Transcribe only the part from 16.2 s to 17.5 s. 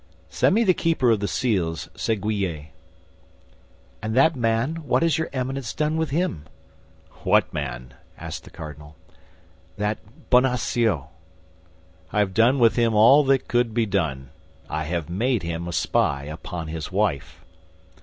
upon his wife."